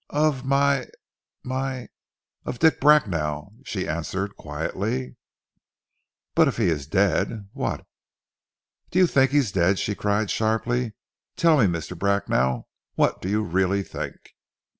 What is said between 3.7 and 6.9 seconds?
answered quietly. "But if he is